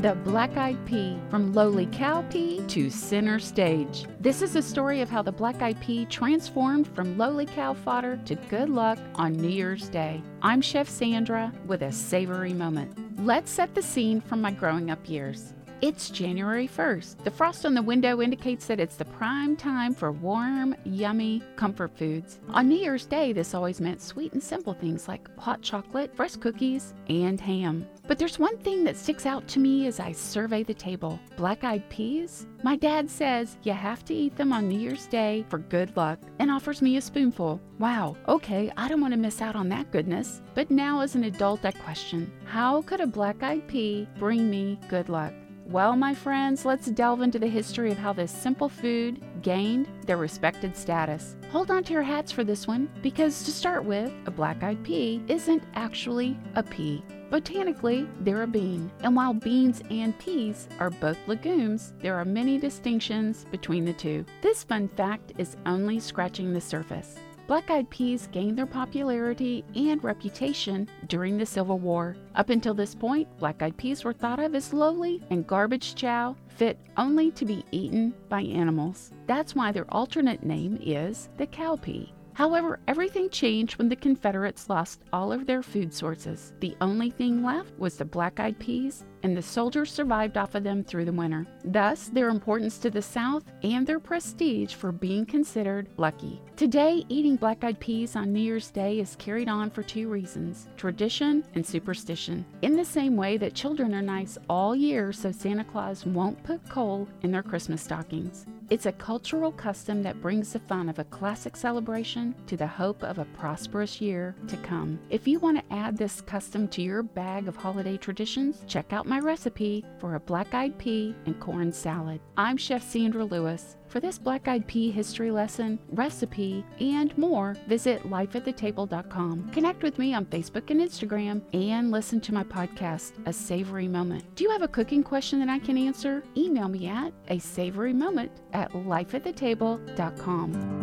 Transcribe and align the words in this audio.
The 0.00 0.14
Black 0.14 0.56
Eyed 0.56 0.78
Pea 0.86 1.18
from 1.28 1.52
lowly 1.52 1.86
cow 1.86 2.22
pea 2.30 2.64
to 2.68 2.88
center 2.88 3.40
stage. 3.40 4.06
This 4.20 4.42
is 4.42 4.54
a 4.54 4.62
story 4.62 5.00
of 5.00 5.10
how 5.10 5.22
the 5.22 5.32
black 5.32 5.60
eyed 5.60 5.80
pea 5.80 6.04
transformed 6.04 6.86
from 6.86 7.18
lowly 7.18 7.46
cow 7.46 7.74
fodder 7.74 8.16
to 8.26 8.36
good 8.36 8.68
luck 8.68 9.00
on 9.16 9.32
New 9.32 9.48
Year's 9.48 9.88
Day. 9.88 10.22
I'm 10.40 10.60
Chef 10.60 10.88
Sandra 10.88 11.52
with 11.66 11.82
a 11.82 11.90
savory 11.90 12.52
moment. 12.52 12.96
Let's 13.26 13.50
set 13.50 13.74
the 13.74 13.82
scene 13.82 14.20
from 14.20 14.40
my 14.40 14.52
growing 14.52 14.88
up 14.92 15.08
years. 15.08 15.52
It's 15.80 16.10
January 16.10 16.66
1st. 16.66 17.22
The 17.22 17.30
frost 17.30 17.64
on 17.64 17.72
the 17.72 17.80
window 17.80 18.20
indicates 18.20 18.66
that 18.66 18.80
it's 18.80 18.96
the 18.96 19.04
prime 19.04 19.54
time 19.54 19.94
for 19.94 20.10
warm, 20.10 20.74
yummy 20.82 21.40
comfort 21.54 21.96
foods. 21.96 22.40
On 22.48 22.68
New 22.68 22.74
Year's 22.74 23.06
Day, 23.06 23.32
this 23.32 23.54
always 23.54 23.80
meant 23.80 24.02
sweet 24.02 24.32
and 24.32 24.42
simple 24.42 24.74
things 24.74 25.06
like 25.06 25.28
hot 25.38 25.62
chocolate, 25.62 26.16
fresh 26.16 26.34
cookies, 26.34 26.94
and 27.08 27.40
ham. 27.40 27.86
But 28.08 28.18
there's 28.18 28.40
one 28.40 28.58
thing 28.58 28.82
that 28.84 28.96
sticks 28.96 29.24
out 29.24 29.46
to 29.48 29.60
me 29.60 29.86
as 29.86 30.00
I 30.00 30.10
survey 30.10 30.64
the 30.64 30.74
table 30.74 31.20
black 31.36 31.62
eyed 31.62 31.88
peas. 31.90 32.48
My 32.64 32.74
dad 32.74 33.08
says 33.08 33.56
you 33.62 33.72
have 33.72 34.04
to 34.06 34.14
eat 34.14 34.34
them 34.34 34.52
on 34.52 34.68
New 34.68 34.80
Year's 34.80 35.06
Day 35.06 35.44
for 35.48 35.58
good 35.58 35.96
luck 35.96 36.18
and 36.40 36.50
offers 36.50 36.82
me 36.82 36.96
a 36.96 37.00
spoonful. 37.00 37.60
Wow, 37.78 38.16
okay, 38.26 38.72
I 38.76 38.88
don't 38.88 39.00
want 39.00 39.12
to 39.12 39.16
miss 39.16 39.40
out 39.40 39.54
on 39.54 39.68
that 39.68 39.92
goodness. 39.92 40.42
But 40.56 40.72
now, 40.72 41.02
as 41.02 41.14
an 41.14 41.22
adult, 41.22 41.64
I 41.64 41.70
question 41.70 42.32
how 42.46 42.82
could 42.82 43.00
a 43.00 43.06
black 43.06 43.44
eyed 43.44 43.68
pea 43.68 44.08
bring 44.18 44.50
me 44.50 44.80
good 44.88 45.08
luck? 45.08 45.32
Well, 45.70 45.96
my 45.96 46.14
friends, 46.14 46.64
let's 46.64 46.86
delve 46.86 47.20
into 47.20 47.38
the 47.38 47.46
history 47.46 47.92
of 47.92 47.98
how 47.98 48.14
this 48.14 48.32
simple 48.32 48.70
food 48.70 49.22
gained 49.42 49.86
their 50.06 50.16
respected 50.16 50.74
status. 50.74 51.36
Hold 51.52 51.70
on 51.70 51.84
to 51.84 51.92
your 51.92 52.02
hats 52.02 52.32
for 52.32 52.42
this 52.42 52.66
one, 52.66 52.88
because 53.02 53.44
to 53.44 53.52
start 53.52 53.84
with, 53.84 54.10
a 54.24 54.30
black 54.30 54.62
eyed 54.62 54.82
pea 54.82 55.22
isn't 55.28 55.62
actually 55.74 56.38
a 56.54 56.62
pea. 56.62 57.04
Botanically, 57.30 58.08
they're 58.20 58.44
a 58.44 58.46
bean, 58.46 58.90
and 59.02 59.14
while 59.14 59.34
beans 59.34 59.82
and 59.90 60.18
peas 60.18 60.68
are 60.80 60.88
both 60.88 61.18
legumes, 61.26 61.92
there 62.00 62.16
are 62.16 62.24
many 62.24 62.56
distinctions 62.56 63.44
between 63.50 63.84
the 63.84 63.92
two. 63.92 64.24
This 64.40 64.64
fun 64.64 64.88
fact 64.88 65.34
is 65.36 65.58
only 65.66 66.00
scratching 66.00 66.54
the 66.54 66.62
surface. 66.62 67.18
Black 67.48 67.70
eyed 67.70 67.88
peas 67.88 68.28
gained 68.30 68.58
their 68.58 68.66
popularity 68.66 69.64
and 69.74 70.04
reputation 70.04 70.86
during 71.06 71.38
the 71.38 71.46
Civil 71.46 71.78
War. 71.78 72.14
Up 72.34 72.50
until 72.50 72.74
this 72.74 72.94
point, 72.94 73.26
black 73.38 73.62
eyed 73.62 73.74
peas 73.78 74.04
were 74.04 74.12
thought 74.12 74.38
of 74.38 74.54
as 74.54 74.74
lowly 74.74 75.22
and 75.30 75.46
garbage 75.46 75.94
chow 75.94 76.36
fit 76.48 76.78
only 76.98 77.30
to 77.30 77.46
be 77.46 77.64
eaten 77.70 78.12
by 78.28 78.42
animals. 78.42 79.12
That's 79.26 79.54
why 79.54 79.72
their 79.72 79.86
alternate 79.88 80.44
name 80.44 80.78
is 80.82 81.30
the 81.38 81.46
cowpea. 81.46 82.10
However, 82.38 82.78
everything 82.86 83.30
changed 83.30 83.78
when 83.78 83.88
the 83.88 83.96
Confederates 83.96 84.70
lost 84.70 85.02
all 85.12 85.32
of 85.32 85.44
their 85.44 85.60
food 85.60 85.92
sources. 85.92 86.52
The 86.60 86.76
only 86.80 87.10
thing 87.10 87.42
left 87.42 87.76
was 87.80 87.96
the 87.96 88.04
black 88.04 88.38
eyed 88.38 88.56
peas, 88.60 89.04
and 89.24 89.36
the 89.36 89.42
soldiers 89.42 89.90
survived 89.90 90.38
off 90.38 90.54
of 90.54 90.62
them 90.62 90.84
through 90.84 91.06
the 91.06 91.12
winter. 91.12 91.48
Thus, 91.64 92.06
their 92.10 92.28
importance 92.28 92.78
to 92.78 92.90
the 92.90 93.02
South 93.02 93.42
and 93.64 93.84
their 93.84 93.98
prestige 93.98 94.72
for 94.74 94.92
being 94.92 95.26
considered 95.26 95.88
lucky. 95.96 96.40
Today, 96.54 97.04
eating 97.08 97.34
black 97.34 97.64
eyed 97.64 97.80
peas 97.80 98.14
on 98.14 98.32
New 98.32 98.38
Year's 98.38 98.70
Day 98.70 99.00
is 99.00 99.16
carried 99.16 99.48
on 99.48 99.68
for 99.68 99.82
two 99.82 100.08
reasons 100.08 100.68
tradition 100.76 101.44
and 101.56 101.66
superstition. 101.66 102.46
In 102.62 102.76
the 102.76 102.84
same 102.84 103.16
way 103.16 103.36
that 103.38 103.54
children 103.54 103.92
are 103.96 104.00
nice 104.00 104.38
all 104.48 104.76
year 104.76 105.12
so 105.12 105.32
Santa 105.32 105.64
Claus 105.64 106.06
won't 106.06 106.40
put 106.44 106.68
coal 106.68 107.08
in 107.22 107.32
their 107.32 107.42
Christmas 107.42 107.82
stockings. 107.82 108.46
It's 108.70 108.84
a 108.84 108.92
cultural 108.92 109.50
custom 109.50 110.02
that 110.02 110.20
brings 110.20 110.52
the 110.52 110.58
fun 110.58 110.90
of 110.90 110.98
a 110.98 111.04
classic 111.04 111.56
celebration 111.56 112.34
to 112.48 112.54
the 112.54 112.66
hope 112.66 113.02
of 113.02 113.18
a 113.18 113.24
prosperous 113.24 113.98
year 113.98 114.36
to 114.46 114.58
come. 114.58 115.00
If 115.08 115.26
you 115.26 115.38
want 115.38 115.56
to 115.56 115.74
add 115.74 115.96
this 115.96 116.20
custom 116.20 116.68
to 116.68 116.82
your 116.82 117.02
bag 117.02 117.48
of 117.48 117.56
holiday 117.56 117.96
traditions, 117.96 118.62
check 118.66 118.92
out 118.92 119.06
my 119.06 119.20
recipe 119.20 119.86
for 119.98 120.16
a 120.16 120.20
black 120.20 120.52
eyed 120.52 120.76
pea 120.76 121.16
and 121.24 121.40
corn 121.40 121.72
salad. 121.72 122.20
I'm 122.36 122.58
Chef 122.58 122.82
Sandra 122.82 123.24
Lewis. 123.24 123.77
For 123.88 124.00
this 124.00 124.18
black 124.18 124.48
eyed 124.48 124.66
pea 124.66 124.90
history 124.90 125.30
lesson, 125.30 125.78
recipe, 125.90 126.64
and 126.80 127.16
more, 127.16 127.56
visit 127.66 128.02
lifeatthetable.com. 128.02 129.50
Connect 129.50 129.82
with 129.82 129.98
me 129.98 130.12
on 130.14 130.26
Facebook 130.26 130.70
and 130.70 130.80
Instagram 130.80 131.42
and 131.54 131.90
listen 131.90 132.20
to 132.20 132.34
my 132.34 132.44
podcast, 132.44 133.12
A 133.26 133.32
Savory 133.32 133.88
Moment. 133.88 134.24
Do 134.34 134.44
you 134.44 134.50
have 134.50 134.60
a 134.62 134.68
cooking 134.68 135.02
question 135.02 135.38
that 135.40 135.48
I 135.48 135.58
can 135.58 135.78
answer? 135.78 136.22
Email 136.36 136.68
me 136.68 136.86
at 136.86 137.14
a 137.28 137.38
savory 137.38 137.94
moment 137.94 138.30
at 138.52 138.70
lifeatthetable.com. 138.72 140.77